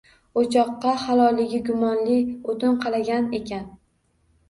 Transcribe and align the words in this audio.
O‘choqqa 0.43 0.93
halolligi 1.01 1.61
gumonli 1.69 2.19
o‘tin 2.57 2.83
qalangan 2.83 3.33
ekan. 3.43 3.73